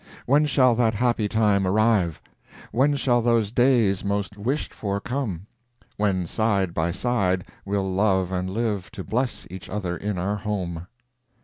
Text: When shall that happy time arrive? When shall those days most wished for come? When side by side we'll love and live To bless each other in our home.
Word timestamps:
When 0.25 0.47
shall 0.47 0.73
that 0.77 0.95
happy 0.95 1.27
time 1.29 1.67
arrive? 1.67 2.19
When 2.71 2.95
shall 2.95 3.21
those 3.21 3.51
days 3.51 4.03
most 4.03 4.35
wished 4.35 4.73
for 4.73 4.99
come? 4.99 5.45
When 5.95 6.25
side 6.25 6.73
by 6.73 6.89
side 6.89 7.45
we'll 7.65 7.93
love 7.93 8.31
and 8.31 8.49
live 8.49 8.89
To 8.93 9.03
bless 9.03 9.45
each 9.51 9.69
other 9.69 9.95
in 9.95 10.17
our 10.17 10.37
home. 10.37 10.87